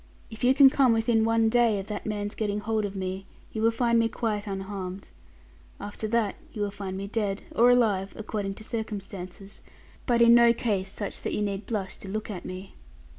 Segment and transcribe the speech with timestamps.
[0.31, 3.61] If you can come within one day of that man's getting hold of me, you
[3.61, 5.09] will find me quite unharmed.
[5.79, 9.61] After that you will find me dead, or alive, according to circumstances,
[10.07, 12.73] but in no case such that you need blush to look at me.'